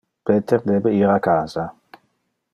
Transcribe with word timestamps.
Peter 0.29 0.61
debe 0.71 0.95
ir 1.01 1.13
casa. 1.29 1.67